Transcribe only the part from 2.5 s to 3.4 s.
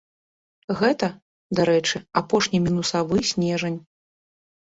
мінусавы